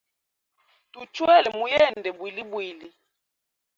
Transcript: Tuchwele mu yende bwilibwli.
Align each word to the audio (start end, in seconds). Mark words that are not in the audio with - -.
Tuchwele 0.91 1.49
mu 1.57 1.65
yende 1.73 2.09
bwilibwli. 2.17 2.87